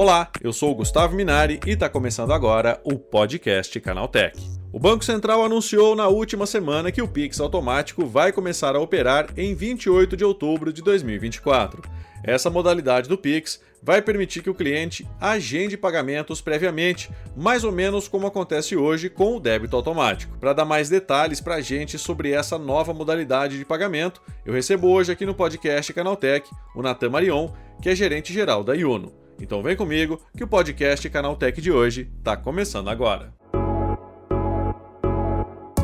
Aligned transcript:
Olá, 0.00 0.30
eu 0.42 0.50
sou 0.50 0.70
o 0.70 0.74
Gustavo 0.74 1.14
Minari 1.14 1.60
e 1.66 1.72
está 1.72 1.86
começando 1.86 2.32
agora 2.32 2.80
o 2.84 2.98
podcast 2.98 3.78
Canaltech. 3.80 4.40
O 4.72 4.78
Banco 4.78 5.04
Central 5.04 5.44
anunciou 5.44 5.94
na 5.94 6.08
última 6.08 6.46
semana 6.46 6.90
que 6.90 7.02
o 7.02 7.06
Pix 7.06 7.38
automático 7.38 8.06
vai 8.06 8.32
começar 8.32 8.74
a 8.74 8.80
operar 8.80 9.28
em 9.36 9.54
28 9.54 10.16
de 10.16 10.24
outubro 10.24 10.72
de 10.72 10.80
2024. 10.80 11.82
Essa 12.24 12.48
modalidade 12.48 13.10
do 13.10 13.18
Pix 13.18 13.60
vai 13.82 14.00
permitir 14.00 14.42
que 14.42 14.48
o 14.48 14.54
cliente 14.54 15.06
agende 15.20 15.76
pagamentos 15.76 16.40
previamente, 16.40 17.10
mais 17.36 17.62
ou 17.62 17.70
menos 17.70 18.08
como 18.08 18.26
acontece 18.26 18.74
hoje 18.74 19.10
com 19.10 19.36
o 19.36 19.40
débito 19.40 19.76
automático. 19.76 20.34
Para 20.38 20.54
dar 20.54 20.64
mais 20.64 20.88
detalhes 20.88 21.42
para 21.42 21.56
a 21.56 21.60
gente 21.60 21.98
sobre 21.98 22.32
essa 22.32 22.58
nova 22.58 22.94
modalidade 22.94 23.58
de 23.58 23.66
pagamento, 23.66 24.22
eu 24.46 24.54
recebo 24.54 24.88
hoje 24.88 25.12
aqui 25.12 25.26
no 25.26 25.34
podcast 25.34 25.92
Canaltech 25.92 26.48
o 26.74 26.80
Natan 26.80 27.10
Marion, 27.10 27.50
que 27.82 27.90
é 27.90 27.94
gerente 27.94 28.32
geral 28.32 28.64
da 28.64 28.74
Iuno. 28.74 29.20
Então 29.40 29.62
vem 29.62 29.74
comigo 29.74 30.20
que 30.36 30.44
o 30.44 30.48
podcast 30.48 31.08
Canaltech 31.08 31.62
de 31.62 31.72
hoje 31.72 32.10
está 32.18 32.36
começando 32.36 32.88
agora. 32.88 33.32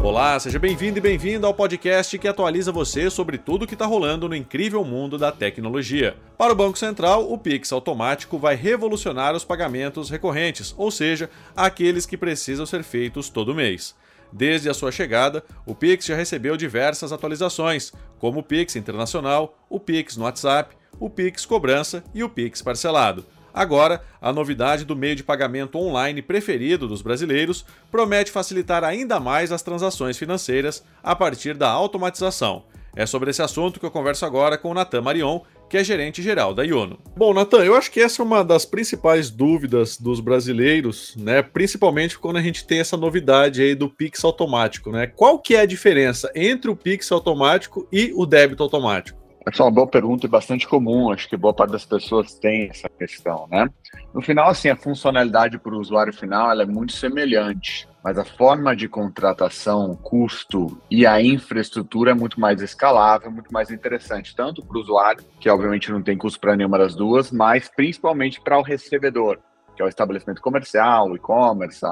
Olá, 0.02 0.38
seja 0.38 0.58
bem-vindo 0.58 0.98
e 0.98 1.00
bem-vinda 1.00 1.46
ao 1.46 1.54
podcast 1.54 2.16
que 2.18 2.28
atualiza 2.28 2.70
você 2.70 3.10
sobre 3.10 3.38
tudo 3.38 3.64
o 3.64 3.66
que 3.66 3.74
está 3.74 3.86
rolando 3.86 4.28
no 4.28 4.36
incrível 4.36 4.84
mundo 4.84 5.16
da 5.18 5.32
tecnologia. 5.32 6.16
Para 6.36 6.52
o 6.52 6.56
Banco 6.56 6.78
Central, 6.78 7.32
o 7.32 7.36
Pix 7.38 7.72
automático 7.72 8.38
vai 8.38 8.54
revolucionar 8.54 9.34
os 9.34 9.42
pagamentos 9.42 10.10
recorrentes, 10.10 10.74
ou 10.76 10.90
seja, 10.90 11.28
aqueles 11.56 12.06
que 12.06 12.16
precisam 12.16 12.66
ser 12.66 12.84
feitos 12.84 13.30
todo 13.30 13.54
mês. 13.54 13.96
Desde 14.30 14.68
a 14.68 14.74
sua 14.74 14.92
chegada, 14.92 15.42
o 15.64 15.74
Pix 15.74 16.04
já 16.04 16.14
recebeu 16.14 16.56
diversas 16.56 17.10
atualizações, 17.10 17.92
como 18.18 18.40
o 18.40 18.42
Pix 18.42 18.76
Internacional, 18.76 19.58
o 19.68 19.80
Pix 19.80 20.16
no 20.16 20.24
WhatsApp, 20.24 20.76
o 21.00 21.10
Pix 21.10 21.44
Cobrança 21.44 22.04
e 22.14 22.22
o 22.22 22.28
Pix 22.28 22.62
Parcelado. 22.62 23.24
Agora, 23.56 24.02
a 24.20 24.34
novidade 24.34 24.84
do 24.84 24.94
meio 24.94 25.16
de 25.16 25.24
pagamento 25.24 25.78
online 25.78 26.20
preferido 26.20 26.86
dos 26.86 27.00
brasileiros 27.00 27.64
promete 27.90 28.30
facilitar 28.30 28.84
ainda 28.84 29.18
mais 29.18 29.50
as 29.50 29.62
transações 29.62 30.18
financeiras 30.18 30.84
a 31.02 31.16
partir 31.16 31.54
da 31.54 31.70
automatização. 31.70 32.64
É 32.94 33.06
sobre 33.06 33.30
esse 33.30 33.40
assunto 33.40 33.80
que 33.80 33.86
eu 33.86 33.90
converso 33.90 34.26
agora 34.26 34.58
com 34.58 34.70
o 34.70 34.74
Natan 34.74 35.00
Marion, 35.00 35.40
que 35.70 35.78
é 35.78 35.82
gerente 35.82 36.22
geral 36.22 36.52
da 36.52 36.64
Iono. 36.64 36.98
Bom, 37.16 37.32
Natan, 37.32 37.64
eu 37.64 37.74
acho 37.74 37.90
que 37.90 38.00
essa 38.00 38.20
é 38.20 38.24
uma 38.24 38.44
das 38.44 38.66
principais 38.66 39.30
dúvidas 39.30 39.96
dos 39.96 40.20
brasileiros, 40.20 41.14
né? 41.16 41.40
Principalmente 41.40 42.18
quando 42.18 42.36
a 42.36 42.42
gente 42.42 42.66
tem 42.66 42.80
essa 42.80 42.96
novidade 42.96 43.62
aí 43.62 43.74
do 43.74 43.88
Pix 43.88 44.22
automático, 44.22 44.90
né? 44.90 45.06
Qual 45.06 45.38
que 45.38 45.56
é 45.56 45.60
a 45.60 45.66
diferença 45.66 46.30
entre 46.34 46.70
o 46.70 46.76
Pix 46.76 47.10
automático 47.10 47.88
e 47.90 48.12
o 48.14 48.26
débito 48.26 48.62
automático? 48.62 49.25
Essa 49.48 49.62
é 49.62 49.66
uma 49.66 49.70
boa 49.70 49.86
pergunta 49.86 50.26
e 50.26 50.28
bastante 50.28 50.66
comum, 50.66 51.12
acho 51.12 51.28
que 51.28 51.36
boa 51.36 51.54
parte 51.54 51.70
das 51.70 51.84
pessoas 51.84 52.34
tem 52.34 52.68
essa 52.68 52.88
questão, 52.88 53.46
né? 53.48 53.68
No 54.12 54.20
final, 54.20 54.48
assim, 54.48 54.68
a 54.68 54.74
funcionalidade 54.74 55.56
para 55.56 55.72
o 55.72 55.78
usuário 55.78 56.12
final 56.12 56.50
é 56.60 56.66
muito 56.66 56.92
semelhante, 56.92 57.88
mas 58.02 58.18
a 58.18 58.24
forma 58.24 58.74
de 58.74 58.88
contratação, 58.88 59.92
o 59.92 59.96
custo 59.96 60.76
e 60.90 61.06
a 61.06 61.22
infraestrutura 61.22 62.10
é 62.10 62.14
muito 62.14 62.40
mais 62.40 62.60
escalável, 62.60 63.30
muito 63.30 63.52
mais 63.52 63.70
interessante, 63.70 64.34
tanto 64.34 64.66
para 64.66 64.78
o 64.78 64.80
usuário, 64.80 65.24
que 65.38 65.48
obviamente 65.48 65.92
não 65.92 66.02
tem 66.02 66.18
custo 66.18 66.40
para 66.40 66.56
nenhuma 66.56 66.76
das 66.76 66.96
duas, 66.96 67.30
mas 67.30 67.68
principalmente 67.68 68.40
para 68.40 68.58
o 68.58 68.62
recebedor, 68.62 69.38
que 69.76 69.82
é 69.82 69.84
o 69.84 69.88
estabelecimento 69.88 70.42
comercial, 70.42 71.10
o 71.10 71.14
e-commerce, 71.14 71.86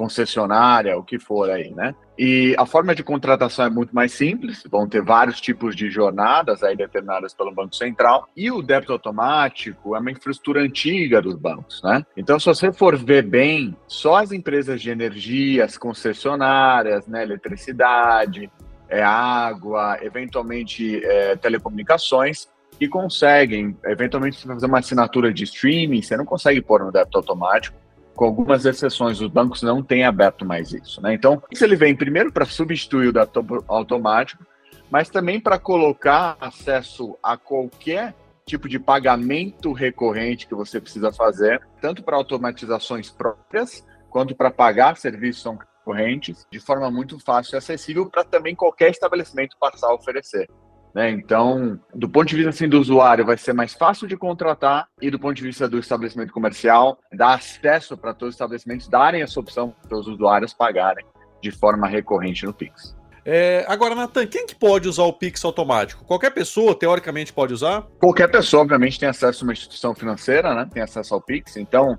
concessionária, 0.00 0.96
o 0.96 1.02
que 1.02 1.18
for 1.18 1.50
aí, 1.50 1.70
né? 1.72 1.94
E 2.18 2.54
a 2.58 2.64
forma 2.64 2.94
de 2.94 3.02
contratação 3.02 3.66
é 3.66 3.68
muito 3.68 3.94
mais 3.94 4.12
simples, 4.12 4.62
vão 4.70 4.88
ter 4.88 5.02
vários 5.02 5.38
tipos 5.42 5.76
de 5.76 5.90
jornadas 5.90 6.62
aí 6.62 6.74
determinadas 6.74 7.34
pelo 7.34 7.52
Banco 7.52 7.76
Central, 7.76 8.26
e 8.34 8.50
o 8.50 8.62
débito 8.62 8.94
automático 8.94 9.94
é 9.94 9.98
uma 9.98 10.10
infraestrutura 10.10 10.62
antiga 10.62 11.20
dos 11.20 11.34
bancos, 11.34 11.82
né? 11.82 12.02
Então, 12.16 12.40
se 12.40 12.46
você 12.46 12.72
for 12.72 12.96
ver 12.96 13.24
bem, 13.24 13.76
só 13.86 14.16
as 14.16 14.32
empresas 14.32 14.80
de 14.80 14.88
energia, 14.88 15.66
as 15.66 15.76
concessionárias, 15.76 17.06
né, 17.06 17.22
eletricidade, 17.22 18.50
é, 18.88 19.02
água, 19.02 19.98
eventualmente 20.00 21.04
é, 21.04 21.36
telecomunicações, 21.36 22.48
que 22.78 22.88
conseguem, 22.88 23.76
eventualmente, 23.84 24.46
fazer 24.46 24.64
uma 24.64 24.78
assinatura 24.78 25.30
de 25.30 25.44
streaming, 25.44 26.00
você 26.00 26.16
não 26.16 26.24
consegue 26.24 26.62
pôr 26.62 26.82
no 26.82 26.90
débito 26.90 27.18
automático, 27.18 27.76
com 28.20 28.26
algumas 28.26 28.66
exceções, 28.66 29.18
os 29.18 29.28
bancos 29.28 29.62
não 29.62 29.82
têm 29.82 30.04
aberto 30.04 30.44
mais 30.44 30.74
isso. 30.74 31.00
Né? 31.00 31.14
Então, 31.14 31.42
isso 31.50 31.64
ele 31.64 31.74
vem 31.74 31.96
primeiro 31.96 32.30
para 32.30 32.44
substituir 32.44 33.08
o 33.08 33.12
débito 33.14 33.64
automático, 33.66 34.44
mas 34.90 35.08
também 35.08 35.40
para 35.40 35.58
colocar 35.58 36.36
acesso 36.38 37.16
a 37.22 37.38
qualquer 37.38 38.14
tipo 38.44 38.68
de 38.68 38.78
pagamento 38.78 39.72
recorrente 39.72 40.46
que 40.46 40.54
você 40.54 40.78
precisa 40.78 41.10
fazer, 41.10 41.66
tanto 41.80 42.02
para 42.02 42.14
automatizações 42.14 43.08
próprias, 43.08 43.86
quanto 44.10 44.36
para 44.36 44.50
pagar 44.50 44.98
serviços 44.98 45.56
recorrentes, 45.78 46.46
de 46.52 46.60
forma 46.60 46.90
muito 46.90 47.18
fácil 47.20 47.54
e 47.54 47.56
acessível 47.56 48.10
para 48.10 48.22
também 48.22 48.54
qualquer 48.54 48.90
estabelecimento 48.90 49.56
passar 49.58 49.86
a 49.86 49.94
oferecer. 49.94 50.46
Né? 50.94 51.10
Então, 51.10 51.78
do 51.94 52.08
ponto 52.08 52.28
de 52.28 52.36
vista 52.36 52.50
assim, 52.50 52.68
do 52.68 52.80
usuário, 52.80 53.24
vai 53.24 53.36
ser 53.36 53.52
mais 53.52 53.74
fácil 53.74 54.08
de 54.08 54.16
contratar 54.16 54.88
e 55.00 55.10
do 55.10 55.18
ponto 55.18 55.34
de 55.34 55.42
vista 55.42 55.68
do 55.68 55.78
estabelecimento 55.78 56.32
comercial, 56.32 56.98
dar 57.12 57.34
acesso 57.34 57.96
para 57.96 58.12
todos 58.12 58.30
os 58.30 58.34
estabelecimentos 58.34 58.88
darem 58.88 59.22
essa 59.22 59.38
opção 59.38 59.74
para 59.88 59.96
os 59.96 60.06
usuários 60.06 60.52
pagarem 60.52 61.04
de 61.40 61.50
forma 61.50 61.86
recorrente 61.86 62.44
no 62.44 62.52
Pix. 62.52 62.96
É, 63.24 63.64
agora, 63.68 63.94
Natan, 63.94 64.26
quem 64.26 64.46
que 64.46 64.54
pode 64.54 64.88
usar 64.88 65.04
o 65.04 65.12
Pix 65.12 65.44
automático? 65.44 66.04
Qualquer 66.04 66.30
pessoa, 66.30 66.74
teoricamente, 66.74 67.32
pode 67.32 67.52
usar? 67.52 67.82
Qualquer 67.98 68.30
pessoa, 68.30 68.62
obviamente, 68.62 68.98
tem 68.98 69.08
acesso 69.08 69.44
a 69.44 69.46
uma 69.46 69.52
instituição 69.52 69.94
financeira, 69.94 70.54
né? 70.54 70.66
tem 70.72 70.82
acesso 70.82 71.14
ao 71.14 71.20
Pix. 71.20 71.56
Então, 71.56 71.98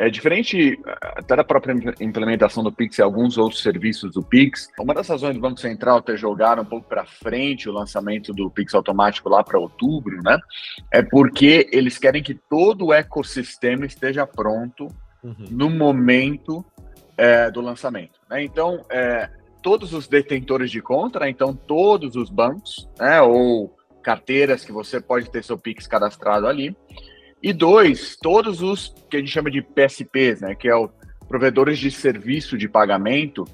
é 0.00 0.08
diferente 0.08 0.80
até 1.02 1.36
da 1.36 1.44
própria 1.44 1.74
implementação 2.00 2.64
do 2.64 2.72
Pix 2.72 2.96
e 2.96 3.02
alguns 3.02 3.36
outros 3.36 3.62
serviços 3.62 4.14
do 4.14 4.22
Pix. 4.22 4.70
Uma 4.80 4.94
das 4.94 5.06
razões 5.06 5.34
do 5.34 5.40
Banco 5.42 5.60
Central 5.60 6.00
ter 6.00 6.16
jogado 6.16 6.62
um 6.62 6.64
pouco 6.64 6.88
para 6.88 7.04
frente 7.04 7.68
o 7.68 7.72
lançamento 7.72 8.32
do 8.32 8.50
Pix 8.50 8.74
automático 8.74 9.28
lá 9.28 9.44
para 9.44 9.58
outubro, 9.58 10.18
né? 10.22 10.38
É 10.90 11.02
porque 11.02 11.68
eles 11.70 11.98
querem 11.98 12.22
que 12.22 12.32
todo 12.32 12.86
o 12.86 12.92
ecossistema 12.94 13.84
esteja 13.84 14.26
pronto 14.26 14.88
uhum. 15.22 15.44
no 15.50 15.68
momento 15.68 16.64
é, 17.18 17.50
do 17.50 17.60
lançamento. 17.60 18.18
Né? 18.30 18.42
Então, 18.42 18.82
é, 18.88 19.28
todos 19.60 19.92
os 19.92 20.08
detentores 20.08 20.70
de 20.70 20.80
conta, 20.80 21.20
né? 21.20 21.28
então 21.28 21.54
todos 21.54 22.16
os 22.16 22.30
bancos, 22.30 22.88
né? 22.98 23.20
ou 23.20 23.76
carteiras 24.02 24.64
que 24.64 24.72
você 24.72 24.98
pode 24.98 25.30
ter 25.30 25.44
seu 25.44 25.58
Pix 25.58 25.86
cadastrado 25.86 26.46
ali, 26.46 26.74
e 27.42 27.52
dois, 27.52 28.16
todos 28.16 28.60
os 28.60 28.94
que 29.08 29.16
a 29.16 29.20
gente 29.20 29.30
chama 29.30 29.50
de 29.50 29.62
PSPs, 29.62 30.40
né, 30.40 30.54
que 30.54 30.68
é 30.68 30.74
o 30.74 30.90
provedores 31.30 31.78
de 31.78 31.92
serviço 31.92 32.58
de 32.58 32.68
pagamento, 32.68 33.44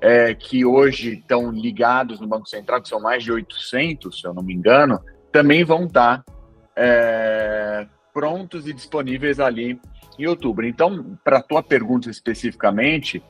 é, 0.00 0.34
que 0.34 0.64
hoje 0.64 1.18
estão 1.18 1.50
ligados 1.50 2.18
no 2.18 2.26
Banco 2.26 2.48
Central, 2.48 2.80
que 2.80 2.88
são 2.88 2.98
mais 2.98 3.22
de 3.22 3.30
800, 3.30 4.20
se 4.20 4.26
eu 4.26 4.32
não 4.32 4.42
me 4.42 4.54
engano, 4.54 4.98
também 5.30 5.62
vão 5.62 5.84
estar 5.84 6.24
é, 6.74 7.86
prontos 8.14 8.66
e 8.66 8.72
disponíveis 8.72 9.38
ali 9.38 9.78
em 10.18 10.26
outubro. 10.26 10.66
Então, 10.66 11.18
para 11.22 11.38
a 11.38 11.42
tua 11.42 11.62
pergunta 11.62 12.08
especificamente, 12.08 13.22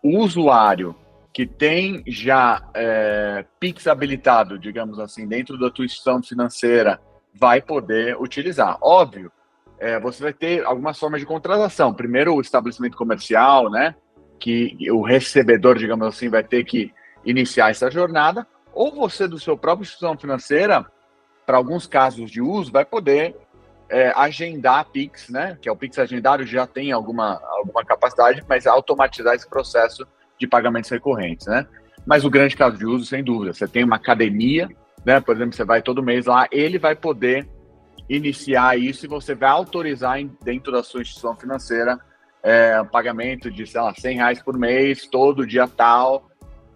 o 0.00 0.18
usuário 0.18 0.94
que 1.32 1.44
tem 1.44 2.04
já 2.06 2.62
é, 2.72 3.44
Pix 3.58 3.88
habilitado, 3.88 4.60
digamos 4.60 5.00
assim, 5.00 5.26
dentro 5.26 5.58
da 5.58 5.70
tua 5.70 5.84
instituição 5.84 6.22
financeira, 6.22 7.00
vai 7.34 7.60
poder 7.60 8.16
utilizar. 8.20 8.78
Óbvio 8.80 9.30
é, 9.80 9.98
você 9.98 10.22
vai 10.22 10.32
ter 10.32 10.64
algumas 10.64 10.98
formas 10.98 11.20
de 11.20 11.26
contratação. 11.26 11.94
Primeiro, 11.94 12.34
o 12.34 12.40
estabelecimento 12.40 12.96
comercial, 12.96 13.70
né? 13.70 13.94
Que 14.38 14.76
o 14.90 15.02
recebedor, 15.02 15.78
digamos 15.78 16.06
assim, 16.06 16.28
vai 16.28 16.44
ter 16.44 16.64
que 16.64 16.92
iniciar 17.24 17.70
essa 17.70 17.90
jornada. 17.90 18.46
Ou 18.74 18.94
você, 18.94 19.26
do 19.26 19.38
seu 19.38 19.56
próprio 19.56 19.84
instituição 19.84 20.16
financeira, 20.18 20.84
para 21.46 21.56
alguns 21.56 21.86
casos 21.86 22.30
de 22.30 22.42
uso, 22.42 22.70
vai 22.70 22.84
poder 22.84 23.34
é, 23.88 24.12
agendar 24.14 24.84
Pix, 24.90 25.30
né? 25.30 25.56
Que 25.60 25.68
é 25.68 25.72
o 25.72 25.76
Pix 25.76 25.98
agendário, 25.98 26.46
já 26.46 26.66
tem 26.66 26.92
alguma, 26.92 27.40
alguma 27.58 27.82
capacidade, 27.82 28.44
mas 28.46 28.66
automatizar 28.66 29.34
esse 29.34 29.48
processo 29.48 30.06
de 30.38 30.46
pagamentos 30.46 30.90
recorrentes, 30.90 31.46
né? 31.46 31.66
Mas 32.06 32.24
o 32.24 32.30
grande 32.30 32.54
caso 32.54 32.76
de 32.76 32.84
uso, 32.86 33.06
sem 33.06 33.24
dúvida, 33.24 33.54
você 33.54 33.66
tem 33.66 33.82
uma 33.82 33.96
academia, 33.96 34.68
né? 35.06 35.20
Por 35.20 35.34
exemplo, 35.34 35.54
você 35.54 35.64
vai 35.64 35.80
todo 35.80 36.02
mês 36.02 36.26
lá, 36.26 36.46
ele 36.52 36.78
vai 36.78 36.94
poder 36.94 37.48
iniciar 38.10 38.76
isso 38.76 39.06
e 39.06 39.08
você 39.08 39.36
vai 39.36 39.50
autorizar 39.50 40.18
dentro 40.42 40.72
da 40.72 40.82
sua 40.82 41.00
instituição 41.00 41.36
financeira 41.36 41.98
é, 42.42 42.82
pagamento 42.84 43.50
de, 43.50 43.64
sei 43.66 43.80
lá, 43.80 43.94
100 43.94 44.16
reais 44.16 44.42
por 44.42 44.58
mês, 44.58 45.06
todo 45.06 45.46
dia 45.46 45.68
tal, 45.68 46.28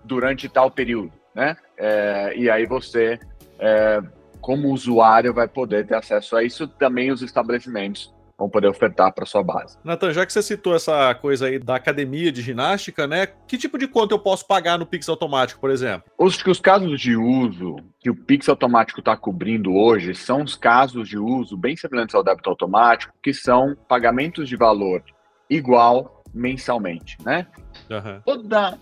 durante 0.05 0.49
tal 0.49 0.71
período, 0.71 1.13
né? 1.35 1.57
É, 1.77 2.35
e 2.37 2.49
aí 2.49 2.67
você, 2.67 3.19
é, 3.59 4.01
como 4.41 4.69
usuário, 4.69 5.35
vai 5.35 5.49
poder 5.49 5.87
ter 5.87 5.97
acesso 5.97 6.37
a 6.37 6.45
isso. 6.45 6.69
Também 6.69 7.11
os 7.11 7.21
estabelecimentos 7.21 8.14
vão 8.39 8.49
poder 8.49 8.69
ofertar 8.69 9.13
para 9.13 9.25
sua 9.25 9.43
base. 9.43 9.79
Nathan, 9.85 10.13
já 10.13 10.27
que 10.27 10.33
você 10.33 10.43
citou 10.43 10.75
essa 10.75 11.15
coisa 11.15 11.47
aí 11.47 11.59
da 11.59 11.77
academia 11.77 12.33
de 12.33 12.43
ginástica, 12.43 13.07
né? 13.07 13.27
Que 13.27 13.57
tipo 13.57 13.79
de 13.79 13.87
conta 13.87 14.15
eu 14.15 14.19
posso 14.19 14.47
pagar 14.47 14.79
no 14.79 14.87
Pix 14.87 15.09
automático, 15.09 15.61
por 15.61 15.71
exemplo? 15.71 16.11
Os, 16.19 16.45
os 16.45 16.61
casos 16.61 17.01
de 17.01 17.17
uso 17.17 17.77
que 18.01 18.11
o 18.11 18.15
Pix 18.15 18.49
automático 18.49 19.01
está 19.01 19.17
cobrindo 19.17 19.75
hoje 19.75 20.15
são 20.15 20.43
os 20.43 20.57
casos 20.57 21.09
de 21.09 21.19
uso 21.19 21.57
bem 21.57 21.77
semelhantes 21.77 22.15
ao 22.15 22.25
débito 22.25 22.51
automático, 22.51 23.15
que 23.23 23.33
são 23.33 23.77
pagamentos 23.89 24.49
de 24.49 24.57
valor 24.57 25.03
igual 25.49 26.23
mensalmente, 26.33 27.17
né? 27.25 27.47
Uhum. 27.89 28.21
Toda, 28.25 28.79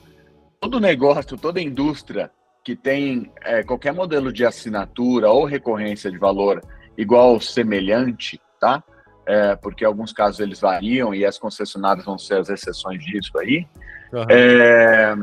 todo 0.59 0.81
negócio, 0.81 1.37
toda 1.37 1.61
indústria 1.61 2.31
que 2.65 2.75
tem 2.77 3.31
é, 3.43 3.63
qualquer 3.63 3.93
modelo 3.93 4.33
de 4.33 4.47
assinatura 4.47 5.29
ou 5.29 5.45
recorrência 5.45 6.11
de 6.11 6.19
valor 6.19 6.63
igual 6.97 7.35
ou 7.35 7.41
semelhante, 7.41 8.41
tá? 8.61 8.83
É, 9.27 9.55
porque 9.55 9.85
em 9.85 9.87
alguns 9.87 10.13
casos 10.13 10.41
eles 10.41 10.61
variam 10.61 11.15
e 11.15 11.25
as 11.25 11.39
concessionárias 11.39 12.05
vão 12.05 12.19
ser 12.19 12.39
as 12.39 12.49
exceções 12.49 13.05
disso 13.05 13.39
aí. 13.39 13.67
Uhum. 14.13 14.27
É, 14.29 15.15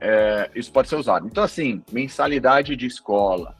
é, 0.00 0.50
isso 0.54 0.72
pode 0.72 0.88
ser 0.88 0.96
usado. 0.96 1.26
Então, 1.26 1.44
assim, 1.44 1.82
mensalidade 1.92 2.74
de 2.74 2.86
escola, 2.86 3.54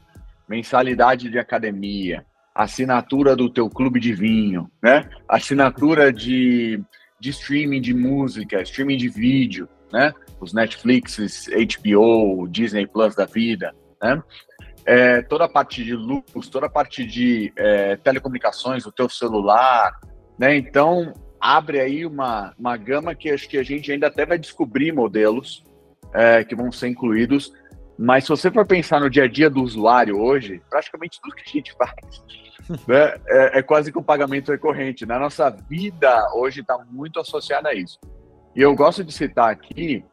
mensalidade 0.48 1.30
de 1.30 1.38
academia, 1.38 2.26
assinatura 2.54 3.34
do 3.34 3.48
teu 3.48 3.70
clube 3.70 3.98
de 3.98 4.12
vinho, 4.12 4.70
né? 4.82 5.08
Assinatura 5.28 6.12
de, 6.12 6.82
de 7.18 7.30
streaming 7.30 7.80
de 7.80 7.94
música, 7.94 8.60
streaming 8.62 8.96
de 8.96 9.08
vídeo, 9.08 9.68
né? 9.92 10.12
Os 10.40 10.52
Netflix, 10.52 11.18
HBO, 11.48 12.48
Disney 12.48 12.86
Plus 12.86 13.14
da 13.14 13.24
vida, 13.24 13.72
né? 14.02 14.20
É, 14.84 15.22
toda 15.22 15.44
a 15.44 15.48
parte 15.48 15.84
de 15.84 15.94
luz, 15.94 16.48
toda 16.50 16.66
a 16.66 16.70
parte 16.70 17.04
de 17.04 17.52
é, 17.56 17.96
telecomunicações, 17.96 18.84
o 18.84 18.92
teu 18.92 19.08
celular, 19.08 19.98
né? 20.38 20.56
Então 20.56 21.12
abre 21.40 21.80
aí 21.80 22.06
uma, 22.06 22.54
uma 22.58 22.76
gama 22.76 23.14
que 23.14 23.30
acho 23.30 23.48
que 23.48 23.58
a 23.58 23.62
gente 23.62 23.90
ainda 23.90 24.06
até 24.06 24.24
vai 24.24 24.38
descobrir 24.38 24.92
modelos 24.92 25.64
é, 26.12 26.44
que 26.44 26.54
vão 26.54 26.70
ser 26.70 26.88
incluídos. 26.88 27.52
Mas 27.98 28.24
se 28.24 28.30
você 28.30 28.50
for 28.50 28.66
pensar 28.66 29.00
no 29.00 29.10
dia 29.10 29.24
a 29.24 29.28
dia 29.28 29.50
do 29.50 29.62
usuário 29.62 30.20
hoje, 30.20 30.60
praticamente 30.68 31.20
tudo 31.20 31.34
que 31.34 31.42
a 31.46 31.52
gente 31.52 31.72
faz 31.74 31.92
né, 32.86 33.14
é, 33.28 33.58
é 33.58 33.62
quase 33.62 33.92
que 33.92 33.98
um 33.98 34.02
pagamento 34.02 34.50
recorrente. 34.50 35.06
Na 35.06 35.18
nossa 35.18 35.50
vida 35.50 36.28
hoje 36.34 36.60
está 36.60 36.78
muito 36.90 37.20
associada 37.20 37.68
a 37.68 37.74
isso. 37.74 37.98
E 38.54 38.60
eu 38.60 38.74
gosto 38.74 39.02
de 39.02 39.12
citar 39.12 39.50
aqui 39.50 40.04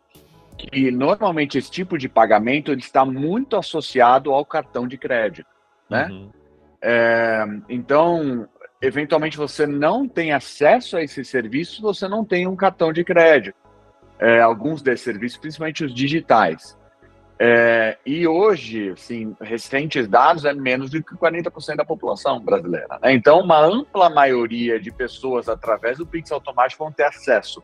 que 0.59 0.91
normalmente 0.91 1.57
esse 1.57 1.71
tipo 1.71 1.97
de 1.97 2.09
pagamento 2.09 2.71
ele 2.71 2.81
está 2.81 3.05
muito 3.05 3.55
associado 3.55 4.31
ao 4.31 4.45
cartão 4.45 4.87
de 4.87 4.97
crédito, 4.97 5.49
né? 5.89 6.07
Uhum. 6.09 6.29
É, 6.81 7.45
então, 7.69 8.47
eventualmente 8.81 9.37
você 9.37 9.65
não 9.65 10.07
tem 10.07 10.33
acesso 10.33 10.97
a 10.97 11.03
esse 11.03 11.23
serviço, 11.23 11.81
você 11.81 12.07
não 12.07 12.25
tem 12.25 12.45
um 12.45 12.55
cartão 12.55 12.91
de 12.91 13.03
crédito. 13.03 13.57
É, 14.19 14.41
alguns 14.41 14.81
desses 14.81 15.05
serviços, 15.05 15.37
principalmente 15.37 15.85
os 15.85 15.93
digitais. 15.93 16.77
É, 17.41 17.97
e 18.05 18.27
hoje, 18.27 18.89
assim, 18.89 19.33
recentes 19.39 20.09
dados 20.09 20.43
é 20.43 20.53
menos 20.53 20.91
de 20.91 21.01
40% 21.01 21.77
da 21.77 21.85
população 21.85 22.37
brasileira. 22.41 22.99
Né? 23.01 23.13
Então, 23.13 23.39
uma 23.39 23.61
ampla 23.61 24.09
maioria 24.09 24.77
de 24.77 24.91
pessoas, 24.91 25.47
através 25.47 25.99
do 25.99 26.05
Pix 26.05 26.33
automático, 26.33 26.83
vão 26.83 26.91
ter 26.91 27.05
acesso 27.05 27.63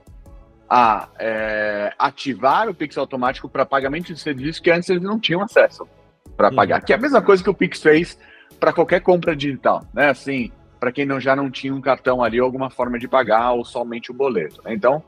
a 0.69 1.07
é, 1.19 1.93
ativar 1.97 2.67
o 2.67 2.73
Pix 2.73 2.97
automático 2.97 3.47
para 3.47 3.65
pagamento 3.65 4.13
de 4.13 4.19
serviços 4.19 4.59
que 4.59 4.71
antes 4.71 4.89
eles 4.89 5.03
não 5.03 5.19
tinham 5.19 5.41
acesso 5.41 5.87
para 6.35 6.51
pagar. 6.51 6.81
Que 6.81 6.93
é 6.93 6.95
a 6.95 6.99
mesma 6.99 7.21
coisa 7.21 7.43
que 7.43 7.49
o 7.49 7.53
Pix 7.53 7.81
fez 7.81 8.17
para 8.59 8.73
qualquer 8.73 9.01
compra 9.01 9.35
digital, 9.35 9.85
né? 9.93 10.09
Assim, 10.09 10.51
para 10.79 10.91
quem 10.91 11.05
não, 11.05 11.19
já 11.19 11.35
não 11.35 11.49
tinha 11.49 11.73
um 11.73 11.81
cartão 11.81 12.23
ali, 12.23 12.39
alguma 12.39 12.69
forma 12.69 12.97
de 12.97 13.07
pagar 13.07 13.51
ou 13.51 13.63
somente 13.63 14.11
o 14.11 14.13
boleto. 14.13 14.61
Né? 14.63 14.73
Então, 14.73 15.03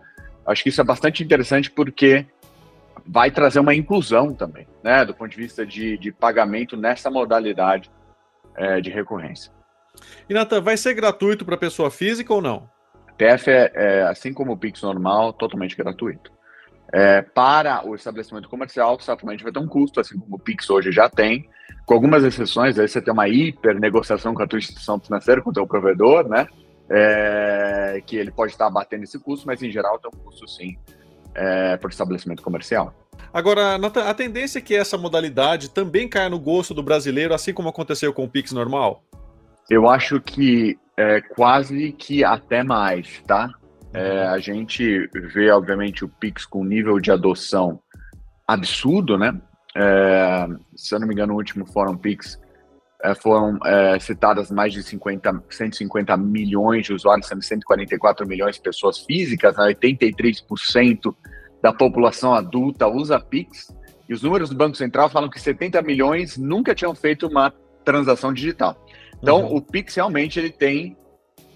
acho 0.45 0.63
que 0.63 0.69
isso 0.69 0.81
é 0.81 0.83
bastante 0.83 1.24
interessante 1.24 1.69
porque 1.71 2.25
vai 3.06 3.31
trazer 3.31 3.59
uma 3.59 3.75
inclusão 3.75 4.33
também, 4.33 4.68
né? 4.83 5.06
Do 5.06 5.13
ponto 5.13 5.31
de 5.31 5.38
vista 5.38 5.65
de, 5.65 5.98
de 5.98 6.12
pagamento 6.12 6.75
nessa 6.75 7.09
modalidade 7.09 7.89
é, 8.56 8.81
de 8.81 8.89
recorrência. 8.89 9.51
E 10.30 10.33
Nathan, 10.33 10.62
vai 10.62 10.77
ser 10.77 10.94
gratuito 10.94 11.45
para 11.45 11.57
pessoa 11.57 11.89
física 11.89 12.33
ou 12.33 12.42
não? 12.42 12.69
TF 13.17 13.49
é, 13.49 13.71
é, 13.73 14.01
assim 14.03 14.33
como 14.33 14.53
o 14.53 14.57
Pix 14.57 14.81
normal, 14.81 15.33
totalmente 15.33 15.75
gratuito. 15.75 16.31
É, 16.93 17.21
para 17.21 17.85
o 17.85 17.95
estabelecimento 17.95 18.47
comercial, 18.47 18.99
certamente 18.99 19.43
vai 19.43 19.51
ter 19.51 19.59
um 19.59 19.67
custo, 19.67 19.99
assim 19.99 20.17
como 20.17 20.35
o 20.35 20.39
Pix 20.39 20.69
hoje 20.69 20.91
já 20.91 21.09
tem, 21.09 21.49
com 21.85 21.93
algumas 21.93 22.23
exceções, 22.23 22.77
aí 22.77 22.87
você 22.87 23.01
tem 23.01 23.13
uma 23.13 23.27
hiper 23.27 23.79
negociação 23.79 24.33
com 24.33 24.43
a 24.43 24.47
tua 24.47 24.59
instituição 24.59 24.99
financeira, 24.99 25.41
com 25.41 25.49
o 25.49 25.53
teu 25.53 25.67
provedor, 25.67 26.27
né? 26.27 26.47
É, 26.89 28.01
que 28.05 28.15
ele 28.15 28.31
pode 28.31 28.53
estar 28.53 28.67
abatendo 28.67 29.03
esse 29.03 29.19
custo, 29.19 29.45
mas 29.45 29.61
em 29.61 29.69
geral 29.69 29.99
tem 29.99 30.09
um 30.13 30.23
custo 30.23 30.47
sim 30.47 30.77
é, 31.35 31.75
para 31.75 31.87
o 31.87 31.89
estabelecimento 31.89 32.41
comercial. 32.41 32.93
Agora, 33.33 33.75
a 33.75 34.13
tendência 34.13 34.59
é 34.59 34.61
que 34.61 34.73
essa 34.73 34.97
modalidade 34.97 35.69
também 35.69 36.07
caia 36.07 36.29
no 36.29 36.39
gosto 36.39 36.73
do 36.73 36.81
brasileiro, 36.81 37.33
assim 37.33 37.53
como 37.53 37.69
aconteceu 37.69 38.13
com 38.13 38.23
o 38.23 38.29
Pix 38.29 38.51
normal? 38.53 39.03
Eu 39.69 39.89
acho 39.89 40.21
que 40.21 40.79
é, 40.97 41.21
quase 41.21 41.91
que 41.91 42.23
até 42.23 42.63
mais, 42.63 43.21
tá? 43.27 43.53
É, 43.94 44.25
uhum. 44.25 44.29
a 44.31 44.39
gente 44.39 45.09
vê, 45.13 45.51
obviamente, 45.51 46.03
o 46.03 46.09
Pix 46.09 46.45
com 46.45 46.65
nível 46.65 46.99
de 46.99 47.11
adoção 47.11 47.79
absurdo, 48.47 49.17
né? 49.17 49.39
É, 49.75 50.47
se 50.75 50.95
eu 50.95 50.99
não 50.99 51.07
me 51.07 51.13
engano, 51.13 51.33
no 51.33 51.38
último 51.38 51.65
Fórum 51.67 51.95
Pix 51.95 52.39
é, 53.03 53.13
foram 53.13 53.59
é, 53.63 53.99
citadas 53.99 54.49
mais 54.49 54.73
de 54.73 54.81
50, 54.81 55.44
150 55.49 56.17
milhões 56.17 56.85
de 56.85 56.94
usuários, 56.94 57.27
sendo 57.27 57.44
144 57.44 58.27
milhões 58.27 58.55
de 58.55 58.61
pessoas 58.61 58.99
físicas, 58.99 59.55
né? 59.55 59.67
83% 59.67 61.13
da 61.61 61.71
população 61.71 62.33
adulta 62.33 62.88
usa 62.88 63.19
Pix. 63.19 63.67
E 64.09 64.13
os 64.13 64.23
números 64.23 64.49
do 64.49 64.55
Banco 64.55 64.75
Central 64.75 65.09
falam 65.09 65.29
que 65.29 65.39
70 65.39 65.81
milhões 65.81 66.38
nunca 66.38 66.73
tinham 66.73 66.95
feito 66.95 67.27
uma 67.27 67.53
transação 67.83 68.33
digital. 68.33 68.75
Então, 69.21 69.41
uhum. 69.41 69.57
o 69.57 69.61
Pix 69.61 69.95
realmente 69.95 70.39
ele 70.39 70.51
tem 70.51 70.97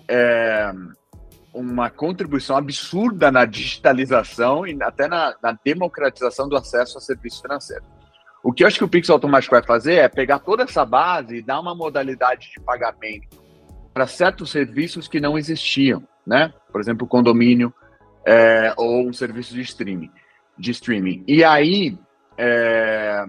é, 0.08 0.72
uma 1.54 1.90
contribuição 1.90 2.58
absurda 2.58 3.32
na 3.32 3.46
digitalização 3.46 4.66
e 4.66 4.78
até 4.82 5.08
na, 5.08 5.36
na, 5.42 5.58
democratização 5.64 6.48
do 6.48 6.56
acesso 6.56 6.98
a 6.98 7.02
serviços 7.02 7.42
financeiros. 7.42 7.88
O 8.44 8.52
que 8.52 8.64
eu 8.64 8.68
acho 8.68 8.78
que 8.78 8.84
o 8.84 8.90
Pix 8.90 9.10
automático 9.10 9.54
vai 9.54 9.64
fazer 9.64 9.96
é 9.96 10.10
pegar 10.10 10.40
toda 10.40 10.64
essa 10.64 10.84
base 10.86 11.38
e 11.38 11.42
dar 11.42 11.60
uma 11.60 11.76
modalidade 11.76 12.50
de 12.52 12.60
pagamento 12.60 13.40
para 13.94 14.08
certos 14.08 14.50
serviços 14.50 15.08
que 15.08 15.20
não 15.20 15.38
existiam, 15.38 16.04
né? 16.26 16.52
Por 16.72 16.82
exemplo, 16.82 17.06
condomínio 17.06 17.74
é, 18.26 18.74
ou 18.78 19.08
um 19.08 19.14
serviço 19.14 19.54
de 19.54 19.62
streaming, 19.62 20.10
de 20.58 20.72
streaming. 20.72 21.24
E 21.28 21.44
aí 21.44 21.98
é, 22.38 23.24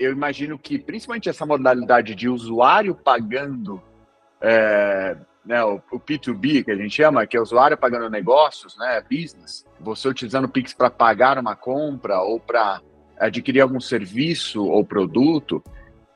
eu 0.00 0.12
imagino 0.12 0.58
que, 0.58 0.78
principalmente 0.78 1.28
essa 1.28 1.44
modalidade 1.44 2.14
de 2.14 2.26
usuário 2.26 2.94
pagando, 2.94 3.82
é, 4.40 5.14
né, 5.44 5.62
o, 5.62 5.74
o, 5.92 6.00
P2B, 6.00 6.64
que 6.64 6.70
a 6.70 6.74
gente 6.74 6.96
chama, 6.96 7.26
que 7.26 7.36
é 7.36 7.40
usuário 7.40 7.76
pagando 7.76 8.08
negócios, 8.08 8.78
né, 8.78 9.02
business, 9.02 9.66
você 9.78 10.08
utilizando 10.08 10.46
o 10.46 10.48
Pix 10.48 10.72
para 10.72 10.88
pagar 10.88 11.38
uma 11.38 11.54
compra 11.54 12.18
ou 12.22 12.40
para 12.40 12.80
adquirir 13.18 13.60
algum 13.60 13.78
serviço 13.78 14.64
ou 14.64 14.82
produto, 14.82 15.62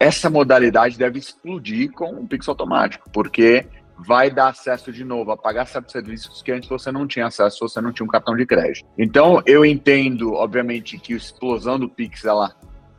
essa 0.01 0.31
modalidade 0.31 0.97
deve 0.97 1.19
explodir 1.19 1.93
com 1.93 2.11
o 2.15 2.27
Pix 2.27 2.49
automático, 2.49 3.11
porque 3.13 3.67
vai 3.99 4.31
dar 4.31 4.49
acesso 4.49 4.91
de 4.91 5.05
novo 5.05 5.31
a 5.31 5.37
pagar 5.37 5.67
certos 5.67 5.93
serviços 5.93 6.43
que 6.43 6.51
antes 6.51 6.69
você 6.71 6.91
não 6.91 7.07
tinha 7.07 7.27
acesso, 7.27 7.69
você 7.69 7.83
não 7.83 7.93
tinha 7.93 8.05
um 8.05 8.09
cartão 8.09 8.35
de 8.35 8.47
crédito. 8.47 8.87
Então, 8.99 9.43
eu 9.45 9.63
entendo, 9.63 10.33
obviamente, 10.33 10.99
que 10.99 11.13
a 11.13 11.17
explosão 11.17 11.79
do 11.79 11.89
Pix, 11.89 12.25
ela 12.25 12.57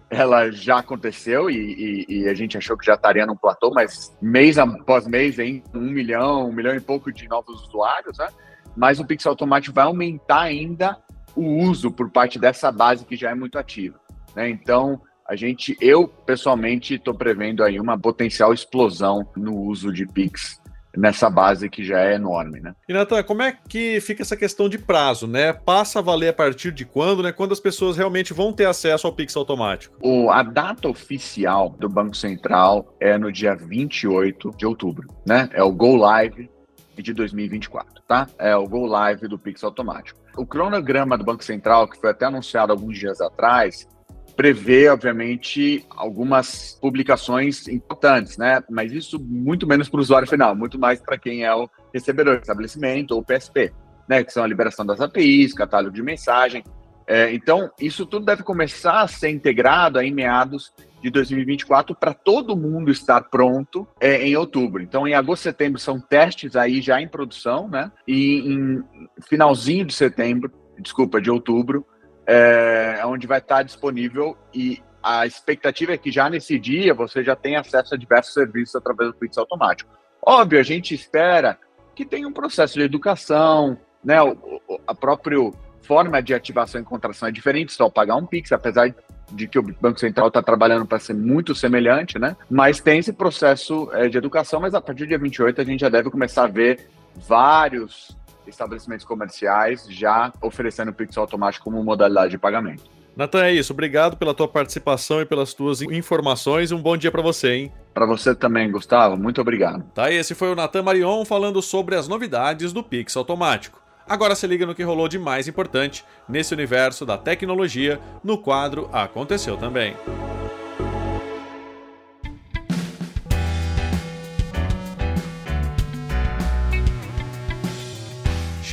ela 0.09 0.51
já 0.51 0.79
aconteceu 0.79 1.49
e, 1.49 1.55
e, 1.55 2.05
e, 2.09 2.29
a 2.29 2.33
gente 2.33 2.57
achou 2.57 2.77
que 2.77 2.85
já 2.85 2.93
estaria 2.93 3.25
no 3.25 3.35
platô, 3.35 3.71
mas 3.71 4.15
mês 4.21 4.57
após 4.57 5.07
mês, 5.07 5.39
em 5.39 5.63
um 5.73 5.81
milhão, 5.81 6.49
um 6.49 6.53
milhão 6.53 6.75
e 6.75 6.79
pouco 6.79 7.11
de 7.11 7.27
novos 7.27 7.67
usuários, 7.67 8.17
né? 8.17 8.27
Mas 8.75 8.99
o 8.99 9.05
Pix 9.05 9.25
Automático 9.25 9.73
vai 9.73 9.85
aumentar 9.85 10.41
ainda 10.41 10.97
o 11.35 11.43
uso 11.43 11.91
por 11.91 12.09
parte 12.09 12.37
dessa 12.37 12.71
base 12.71 13.05
que 13.05 13.15
já 13.15 13.31
é 13.31 13.35
muito 13.35 13.57
ativa, 13.57 13.99
né? 14.35 14.49
Então, 14.49 15.01
a 15.27 15.35
gente, 15.35 15.75
eu 15.81 16.07
pessoalmente 16.07 16.95
estou 16.95 17.13
prevendo 17.13 17.63
aí 17.63 17.79
uma 17.79 17.97
potencial 17.97 18.53
explosão 18.53 19.27
no 19.35 19.55
uso 19.57 19.91
de 19.91 20.05
Pix 20.05 20.61
nessa 20.97 21.29
base 21.29 21.69
que 21.69 21.83
já 21.83 21.99
é 21.99 22.15
enorme, 22.15 22.59
né? 22.59 22.73
E 22.87 22.93
Natan, 22.93 23.23
como 23.23 23.41
é 23.41 23.51
que 23.51 23.99
fica 24.01 24.21
essa 24.21 24.35
questão 24.35 24.69
de 24.69 24.77
prazo, 24.77 25.27
né? 25.27 25.53
Passa 25.53 25.99
a 25.99 26.01
valer 26.01 26.29
a 26.29 26.33
partir 26.33 26.71
de 26.71 26.85
quando, 26.85 27.23
né? 27.23 27.31
Quando 27.31 27.51
as 27.51 27.59
pessoas 27.59 27.97
realmente 27.97 28.33
vão 28.33 28.53
ter 28.53 28.65
acesso 28.65 29.07
ao 29.07 29.13
Pix 29.13 29.35
automático? 29.35 29.95
O, 30.01 30.29
a 30.29 30.43
data 30.43 30.87
oficial 30.87 31.69
do 31.69 31.89
Banco 31.89 32.15
Central 32.15 32.95
é 32.99 33.17
no 33.17 33.31
dia 33.31 33.55
28 33.55 34.51
de 34.57 34.65
outubro, 34.65 35.07
né? 35.25 35.49
É 35.53 35.63
o 35.63 35.71
Go 35.71 35.95
Live 35.95 36.49
de 36.95 37.13
2024, 37.13 38.01
tá? 38.07 38.27
É 38.37 38.55
o 38.55 38.67
Go 38.67 38.85
Live 38.85 39.27
do 39.27 39.37
Pix 39.37 39.63
automático. 39.63 40.19
O 40.37 40.45
cronograma 40.45 41.17
do 41.17 41.23
Banco 41.23 41.43
Central, 41.43 41.87
que 41.87 41.99
foi 41.99 42.11
até 42.11 42.25
anunciado 42.25 42.71
alguns 42.71 42.97
dias 42.97 43.21
atrás, 43.21 43.87
prevê, 44.35 44.89
obviamente, 44.89 45.85
algumas 45.89 46.77
publicações 46.81 47.67
importantes, 47.67 48.37
né? 48.37 48.61
Mas 48.69 48.91
isso 48.91 49.19
muito 49.19 49.65
menos 49.65 49.89
para 49.89 49.97
o 49.97 50.01
usuário 50.01 50.27
final, 50.27 50.55
muito 50.55 50.77
mais 50.77 51.01
para 51.01 51.17
quem 51.17 51.43
é 51.43 51.55
o 51.55 51.69
recebedor, 51.93 52.35
estabelecimento 52.35 53.11
ou 53.11 53.23
PSP, 53.23 53.73
né? 54.07 54.23
Que 54.23 54.31
são 54.31 54.43
a 54.43 54.47
liberação 54.47 54.85
das 54.85 54.99
APIs, 54.99 55.53
catálogo 55.53 55.95
de 55.95 56.03
mensagem. 56.03 56.63
É, 57.07 57.31
então, 57.33 57.69
isso 57.79 58.05
tudo 58.05 58.25
deve 58.25 58.41
começar 58.41 59.01
a 59.01 59.07
ser 59.07 59.29
integrado 59.29 60.01
em 60.01 60.11
meados 60.11 60.73
de 61.01 61.09
2024 61.11 61.95
para 61.95 62.15
todo 62.15 62.57
mundo 62.57 62.89
estar 62.89 63.21
pronto 63.21 63.87
é, 63.99 64.27
em 64.27 64.35
outubro. 64.35 64.81
Então, 64.81 65.07
em 65.07 65.13
agosto, 65.13 65.43
setembro 65.43 65.79
são 65.79 65.99
testes 65.99 66.55
aí 66.55 66.81
já 66.81 66.99
em 66.99 67.07
produção, 67.07 67.67
né? 67.67 67.91
E 68.07 68.39
em 68.39 68.83
finalzinho 69.29 69.85
de 69.85 69.93
setembro, 69.93 70.51
desculpa, 70.79 71.21
de 71.21 71.29
outubro, 71.29 71.85
é, 72.25 73.01
onde 73.05 73.27
vai 73.27 73.39
estar 73.39 73.63
disponível 73.63 74.37
e 74.53 74.81
a 75.01 75.25
expectativa 75.25 75.93
é 75.93 75.97
que 75.97 76.11
já 76.11 76.29
nesse 76.29 76.57
dia 76.57 76.93
você 76.93 77.23
já 77.23 77.35
tenha 77.35 77.59
acesso 77.59 77.93
a 77.93 77.97
diversos 77.97 78.33
serviços 78.33 78.75
através 78.75 79.11
do 79.11 79.17
Pix 79.17 79.37
automático. 79.37 79.91
Óbvio, 80.21 80.59
a 80.59 80.63
gente 80.63 80.95
espera 80.95 81.59
que 81.95 82.03
tenha 82.03 82.27
um 82.27 82.33
processo 82.33 82.73
de 82.73 82.81
educação, 82.81 83.77
né? 84.03 84.21
O, 84.21 84.61
a 84.87 84.95
própria 84.95 85.37
forma 85.81 86.21
de 86.21 86.33
ativação 86.33 86.81
e 86.81 86.83
contração 86.83 87.29
é 87.29 87.31
diferente, 87.31 87.71
só 87.71 87.89
pagar 87.89 88.15
um 88.15 88.25
Pix, 88.25 88.51
apesar 88.51 88.93
de 89.31 89.47
que 89.47 89.59
o 89.59 89.63
Banco 89.63 89.99
Central 89.99 90.27
está 90.27 90.41
trabalhando 90.41 90.85
para 90.85 90.99
ser 90.99 91.13
muito 91.13 91.53
semelhante, 91.53 92.17
né? 92.17 92.35
Mas 92.49 92.79
tem 92.79 92.99
esse 92.99 93.13
processo 93.13 93.89
é, 93.93 94.07
de 94.07 94.17
educação, 94.17 94.59
mas 94.59 94.73
a 94.73 94.81
partir 94.81 95.03
do 95.03 95.09
dia 95.09 95.19
28 95.19 95.61
a 95.61 95.63
gente 95.63 95.81
já 95.81 95.89
deve 95.89 96.09
começar 96.09 96.45
a 96.45 96.47
ver 96.47 96.87
vários 97.15 98.17
estabelecimentos 98.47 99.05
comerciais 99.05 99.85
já 99.89 100.31
oferecendo 100.41 100.89
o 100.89 100.93
Pix 100.93 101.17
automático 101.17 101.63
como 101.65 101.83
modalidade 101.83 102.31
de 102.31 102.37
pagamento. 102.37 102.83
Natan, 103.15 103.45
é 103.45 103.53
isso. 103.53 103.71
Obrigado 103.71 104.17
pela 104.17 104.33
tua 104.33 104.47
participação 104.47 105.21
e 105.21 105.25
pelas 105.25 105.53
tuas 105.53 105.81
informações. 105.81 106.71
Um 106.71 106.81
bom 106.81 106.97
dia 106.97 107.11
para 107.11 107.21
você, 107.21 107.53
hein? 107.53 107.73
Para 107.93 108.05
você 108.05 108.35
também, 108.35 108.69
Gustavo. 108.69 109.15
Muito 109.15 109.39
obrigado. 109.39 109.83
Tá, 109.93 110.11
esse 110.11 110.35
foi 110.35 110.51
o 110.51 110.55
Natan 110.55 110.83
Marion 110.83 111.23
falando 111.23 111.61
sobre 111.61 111.95
as 111.95 112.07
novidades 112.09 112.73
do 112.73 112.83
Pix 112.83 113.15
automático. 113.15 113.81
Agora 114.07 114.35
se 114.35 114.45
liga 114.45 114.65
no 114.65 114.75
que 114.75 114.83
rolou 114.83 115.07
de 115.07 115.17
mais 115.17 115.47
importante 115.47 116.05
nesse 116.27 116.53
universo 116.53 117.05
da 117.05 117.17
tecnologia 117.17 117.99
no 118.23 118.37
quadro 118.37 118.89
Aconteceu 118.93 119.57
Também. 119.57 119.95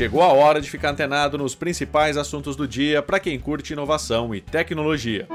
Chegou 0.02 0.20
a 0.20 0.32
hora 0.32 0.60
de 0.60 0.68
ficar 0.68 0.90
antenado 0.90 1.38
nos 1.38 1.54
principais 1.54 2.16
assuntos 2.16 2.56
do 2.56 2.66
dia 2.66 3.00
para 3.00 3.20
quem 3.20 3.38
curte 3.38 3.72
inovação 3.72 4.34
e 4.34 4.40
tecnologia. 4.40 5.28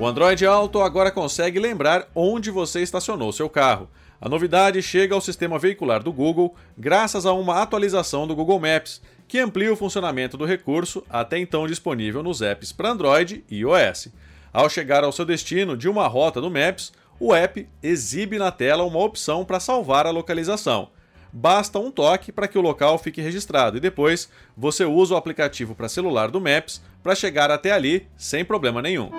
O 0.00 0.06
Android 0.06 0.46
Auto 0.46 0.80
agora 0.80 1.10
consegue 1.10 1.58
lembrar 1.58 2.08
onde 2.14 2.50
você 2.50 2.80
estacionou 2.80 3.30
seu 3.30 3.46
carro. 3.46 3.90
A 4.18 4.26
novidade 4.26 4.80
chega 4.80 5.14
ao 5.14 5.20
sistema 5.20 5.58
veicular 5.58 6.02
do 6.02 6.10
Google 6.10 6.54
graças 6.78 7.26
a 7.26 7.34
uma 7.34 7.60
atualização 7.60 8.26
do 8.26 8.34
Google 8.34 8.58
Maps, 8.58 9.02
que 9.28 9.38
amplia 9.38 9.70
o 9.70 9.76
funcionamento 9.76 10.38
do 10.38 10.46
recurso 10.46 11.04
até 11.10 11.36
então 11.36 11.66
disponível 11.66 12.22
nos 12.22 12.40
apps 12.40 12.72
para 12.72 12.88
Android 12.88 13.44
e 13.50 13.56
iOS. 13.56 14.08
Ao 14.50 14.70
chegar 14.70 15.04
ao 15.04 15.12
seu 15.12 15.26
destino 15.26 15.76
de 15.76 15.90
uma 15.90 16.06
rota 16.06 16.40
do 16.40 16.50
Maps, 16.50 16.90
o 17.20 17.34
app 17.34 17.68
exibe 17.82 18.38
na 18.38 18.50
tela 18.50 18.82
uma 18.82 19.00
opção 19.00 19.44
para 19.44 19.60
salvar 19.60 20.06
a 20.06 20.10
localização 20.10 20.88
basta 21.36 21.80
um 21.80 21.90
toque 21.90 22.30
para 22.30 22.46
que 22.46 22.56
o 22.56 22.60
local 22.60 22.96
fique 22.96 23.20
registrado 23.20 23.76
e 23.76 23.80
depois 23.80 24.30
você 24.56 24.84
usa 24.84 25.14
o 25.14 25.16
aplicativo 25.16 25.74
para 25.74 25.88
celular 25.88 26.30
do 26.30 26.40
Maps 26.40 26.80
para 27.02 27.16
chegar 27.16 27.50
até 27.50 27.72
ali 27.72 28.06
sem 28.16 28.44
problema 28.44 28.80
nenhum. 28.80 29.10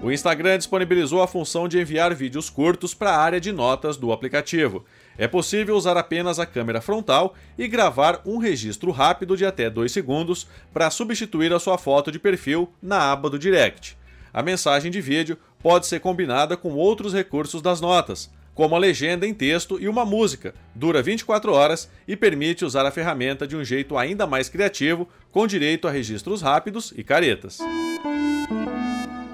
O 0.00 0.12
Instagram 0.12 0.56
disponibilizou 0.58 1.20
a 1.20 1.26
função 1.26 1.66
de 1.66 1.80
enviar 1.80 2.14
vídeos 2.14 2.48
curtos 2.48 2.94
para 2.94 3.10
a 3.10 3.18
área 3.18 3.40
de 3.40 3.50
notas 3.50 3.96
do 3.96 4.12
aplicativo. 4.12 4.84
É 5.18 5.26
possível 5.26 5.74
usar 5.74 5.96
apenas 5.96 6.38
a 6.38 6.46
câmera 6.46 6.80
frontal 6.80 7.34
e 7.58 7.66
gravar 7.66 8.20
um 8.24 8.38
registro 8.38 8.92
rápido 8.92 9.36
de 9.36 9.44
até 9.44 9.68
2 9.68 9.90
segundos 9.90 10.46
para 10.72 10.90
substituir 10.90 11.52
a 11.52 11.58
sua 11.58 11.76
foto 11.76 12.12
de 12.12 12.20
perfil 12.20 12.70
na 12.80 13.10
aba 13.10 13.28
do 13.28 13.36
Direct. 13.36 13.98
A 14.32 14.44
mensagem 14.44 14.92
de 14.92 15.00
vídeo 15.00 15.36
pode 15.60 15.88
ser 15.88 15.98
combinada 15.98 16.56
com 16.56 16.74
outros 16.74 17.12
recursos 17.12 17.60
das 17.60 17.80
notas, 17.80 18.30
como 18.56 18.74
a 18.74 18.78
legenda 18.78 19.26
em 19.26 19.34
texto 19.34 19.78
e 19.78 19.86
uma 19.86 20.06
música, 20.06 20.54
dura 20.74 21.02
24 21.02 21.52
horas 21.52 21.90
e 22.08 22.16
permite 22.16 22.64
usar 22.64 22.86
a 22.86 22.90
ferramenta 22.90 23.46
de 23.46 23.54
um 23.54 23.62
jeito 23.62 23.98
ainda 23.98 24.26
mais 24.26 24.48
criativo, 24.48 25.06
com 25.30 25.46
direito 25.46 25.86
a 25.86 25.90
registros 25.90 26.40
rápidos 26.40 26.90
e 26.96 27.04
caretas. 27.04 27.58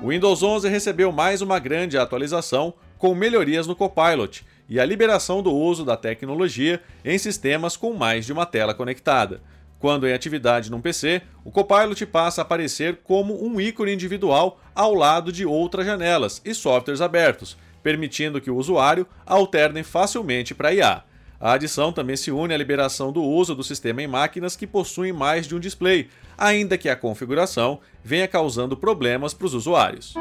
O 0.03 0.09
Windows 0.09 0.43
11 0.43 0.69
recebeu 0.69 1.13
mais 1.13 1.41
uma 1.41 1.61
grande 1.61 1.97
atualização 1.97 2.75
com 2.99 3.15
melhorias 3.15 3.69
no 3.69 3.77
Copilot 3.77 4.45
e 4.69 4.81
a 4.81 4.85
liberação 4.85 5.41
do 5.41 5.55
uso 5.55 5.85
da 5.85 5.97
tecnologia 5.97 6.83
em 7.05 7.17
sistemas 7.17 7.77
com 7.77 7.93
mais 7.93 8.27
de 8.27 8.33
uma 8.33 8.45
tela 8.45 8.75
conectada. 8.75 9.41
Quando 9.79 10.07
em 10.07 10.13
atividade 10.13 10.69
num 10.69 10.81
PC, 10.81 11.23
o 11.45 11.51
Copilot 11.53 12.05
passa 12.07 12.41
a 12.41 12.43
aparecer 12.43 12.99
como 13.05 13.45
um 13.45 13.61
ícone 13.61 13.93
individual 13.93 14.61
ao 14.75 14.95
lado 14.95 15.31
de 15.31 15.47
outras 15.47 15.87
janelas 15.87 16.43
e 16.45 16.53
softwares 16.53 17.01
abertos, 17.01 17.57
permitindo 17.83 18.41
que 18.41 18.51
o 18.51 18.57
usuário 18.57 19.07
alterne 19.27 19.83
facilmente 19.83 20.55
para 20.55 20.73
IA. 20.73 21.05
A 21.41 21.55
adição 21.55 21.93
também 21.93 22.17
se 22.17 22.31
une 22.31 22.55
à 22.55 22.57
liberação 22.57 23.11
do 23.11 23.23
uso 23.23 23.55
do 23.55 23.65
sistema 23.65 24.01
em 24.01 24.07
máquinas 24.07 24.55
que 24.55 24.67
possuem 24.67 25.13
mais 25.13 25.47
de 25.47 25.57
um 25.57 25.61
display, 25.61 26.09
ainda 26.39 26.79
que 26.79 26.89
a 26.89 26.95
configuração 26.95 27.81
venha 28.05 28.29
causando 28.29 28.77
problemas 28.77 29.35
para 29.35 29.47
os 29.47 29.55
usuários. 29.55 30.15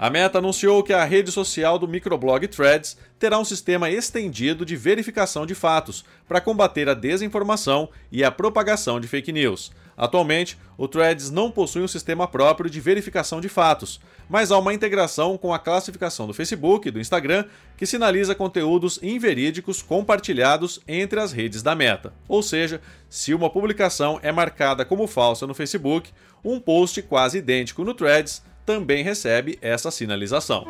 A 0.00 0.08
Meta 0.08 0.38
anunciou 0.38 0.80
que 0.84 0.92
a 0.92 1.04
rede 1.04 1.32
social 1.32 1.76
do 1.76 1.88
microblog 1.88 2.46
Threads 2.46 2.96
terá 3.18 3.36
um 3.36 3.44
sistema 3.44 3.90
estendido 3.90 4.64
de 4.64 4.76
verificação 4.76 5.44
de 5.44 5.56
fatos 5.56 6.04
para 6.28 6.40
combater 6.40 6.88
a 6.88 6.94
desinformação 6.94 7.88
e 8.12 8.22
a 8.22 8.30
propagação 8.30 9.00
de 9.00 9.08
fake 9.08 9.32
news. 9.32 9.72
Atualmente, 9.96 10.56
o 10.76 10.86
Threads 10.86 11.32
não 11.32 11.50
possui 11.50 11.82
um 11.82 11.88
sistema 11.88 12.28
próprio 12.28 12.70
de 12.70 12.78
verificação 12.78 13.40
de 13.40 13.48
fatos, 13.48 14.00
mas 14.30 14.52
há 14.52 14.58
uma 14.58 14.72
integração 14.72 15.36
com 15.36 15.52
a 15.52 15.58
classificação 15.58 16.28
do 16.28 16.32
Facebook 16.32 16.86
e 16.86 16.92
do 16.92 17.00
Instagram 17.00 17.44
que 17.76 17.84
sinaliza 17.84 18.36
conteúdos 18.36 19.00
inverídicos 19.02 19.82
compartilhados 19.82 20.78
entre 20.86 21.18
as 21.18 21.32
redes 21.32 21.60
da 21.60 21.74
Meta. 21.74 22.12
Ou 22.28 22.40
seja, 22.40 22.80
se 23.10 23.34
uma 23.34 23.50
publicação 23.50 24.20
é 24.22 24.30
marcada 24.30 24.84
como 24.84 25.08
falsa 25.08 25.44
no 25.44 25.54
Facebook, 25.54 26.12
um 26.44 26.60
post 26.60 27.02
quase 27.02 27.38
idêntico 27.38 27.82
no 27.82 27.94
Threads 27.94 28.46
também 28.68 29.02
recebe 29.02 29.58
essa 29.62 29.90
sinalização. 29.90 30.66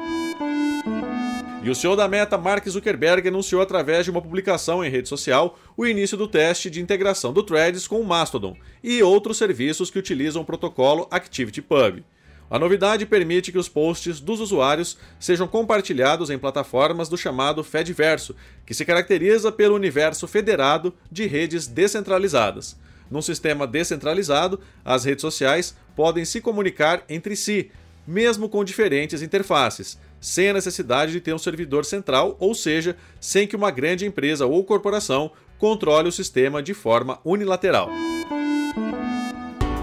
E 1.65 1.69
o 1.69 1.75
CEO 1.75 1.97
da 1.97 2.07
Meta, 2.07 2.39
Mark 2.39 2.65
Zuckerberg, 2.69 3.27
anunciou 3.27 3.61
através 3.61 4.05
de 4.05 4.11
uma 4.13 4.23
publicação 4.23 4.85
em 4.85 4.89
rede 4.89 5.09
social 5.09 5.59
o 5.77 5.85
início 5.85 6.17
do 6.17 6.29
teste 6.29 6.71
de 6.71 6.81
integração 6.81 7.33
do 7.33 7.43
Threads 7.43 7.89
com 7.89 8.01
o 8.01 8.07
Mastodon 8.07 8.57
e 8.85 9.03
outros 9.03 9.37
serviços 9.37 9.91
que 9.91 9.99
utilizam 9.99 10.43
o 10.43 10.45
protocolo 10.45 11.09
ActivityPub. 11.11 12.05
A 12.49 12.57
novidade 12.57 13.05
permite 13.05 13.51
que 13.51 13.59
os 13.59 13.69
posts 13.69 14.21
dos 14.21 14.39
usuários 14.39 14.97
sejam 15.19 15.49
compartilhados 15.49 16.31
em 16.31 16.39
plataformas 16.39 17.09
do 17.09 17.19
chamado 17.19 17.65
Fediverso, 17.65 18.33
que 18.65 18.75
se 18.75 18.85
caracteriza 18.85 19.51
pelo 19.51 19.75
universo 19.75 20.29
federado 20.29 20.95
de 21.11 21.27
redes 21.27 21.67
descentralizadas. 21.67 22.77
Num 23.11 23.23
sistema 23.23 23.67
descentralizado, 23.67 24.61
as 24.85 25.05
redes 25.05 25.23
sociais 25.23 25.77
podem 25.97 26.25
se 26.25 26.41
comunicar 26.41 27.03
entre 27.09 27.35
si, 27.35 27.71
mesmo 28.09 28.49
com 28.49 28.65
diferentes 28.65 29.21
interfaces, 29.21 29.99
sem 30.19 30.49
a 30.49 30.55
necessidade 30.55 31.13
de 31.13 31.21
ter 31.21 31.35
um 31.35 31.39
servidor 31.39 31.85
central, 31.85 32.39
ou 32.41 32.55
seja, 32.55 32.97
sem 33.21 33.47
que 33.47 33.55
uma 33.55 33.71
grande 33.71 34.07
empresa 34.07 34.47
ou 34.47 34.65
corporação 34.65 35.31
controle 35.59 36.09
o 36.09 36.13
sistema 36.13 36.63
de 36.63 36.73
forma 36.73 37.21
unilateral. 37.23 37.91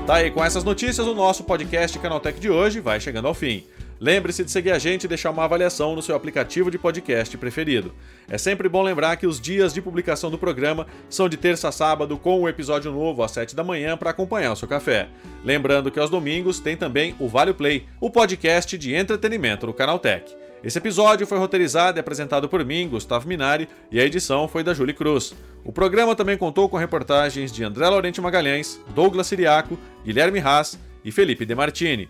Tá 0.08 0.16
aí, 0.16 0.32
com 0.32 0.44
essas 0.44 0.64
notícias, 0.64 1.06
o 1.06 1.14
nosso 1.14 1.44
podcast 1.44 2.00
Canaltech 2.00 2.40
de 2.40 2.50
hoje 2.50 2.80
vai 2.80 3.00
chegando 3.00 3.28
ao 3.28 3.36
fim. 3.36 3.64
Lembre-se 4.00 4.44
de 4.44 4.52
seguir 4.52 4.72
a 4.72 4.80
gente 4.80 5.06
e 5.06 5.08
deixar 5.08 5.32
uma 5.32 5.46
avaliação 5.46 5.96
no 5.96 6.02
seu 6.02 6.16
aplicativo 6.16 6.70
de 6.70 6.78
podcast 6.78 7.38
preferido. 7.38 7.94
É 8.30 8.38
sempre 8.38 8.68
bom 8.68 8.82
lembrar 8.82 9.16
que 9.16 9.26
os 9.26 9.40
dias 9.40 9.74
de 9.74 9.82
publicação 9.82 10.30
do 10.30 10.38
programa 10.38 10.86
são 11.10 11.30
de 11.30 11.38
terça 11.38 11.70
a 11.70 11.72
sábado, 11.72 12.18
com 12.18 12.42
um 12.42 12.50
episódio 12.50 12.92
novo 12.92 13.24
às 13.24 13.32
7 13.32 13.56
da 13.56 13.64
manhã 13.64 13.96
para 13.96 14.10
acompanhar 14.10 14.52
o 14.52 14.56
seu 14.56 14.68
café. 14.68 15.08
Lembrando 15.44 15.90
que 15.90 16.00
aos 16.00 16.10
domingos 16.10 16.60
tem 16.60 16.76
também 16.76 17.16
o 17.20 17.28
Vale 17.28 17.54
Play, 17.54 17.86
o 18.02 18.10
podcast 18.10 18.78
de 18.78 18.94
entretenimento 18.94 19.66
do 19.66 19.74
Canaltech. 19.74 20.36
Esse 20.64 20.80
episódio 20.80 21.28
foi 21.28 21.38
roteirizado 21.38 22.00
e 22.00 22.02
apresentado 22.02 22.50
por 22.50 22.66
mim, 22.66 22.90
Gustavo 22.90 23.28
Minari, 23.28 23.70
e 23.92 24.00
a 24.00 24.04
edição 24.04 24.48
foi 24.48 24.64
da 24.64 24.74
Julie 24.74 24.96
Cruz. 24.96 25.34
O 25.64 25.72
programa 25.72 26.16
também 26.16 26.38
contou 26.38 26.68
com 26.68 26.76
reportagens 26.76 27.52
de 27.52 27.64
André 27.64 27.88
Laurente 27.88 28.20
Magalhães, 28.20 28.82
Douglas 28.96 29.28
Siriaco, 29.28 29.78
Guilherme 30.04 30.40
Haas 30.40 30.80
e 31.04 31.12
Felipe 31.12 31.46
Demartini. 31.46 32.10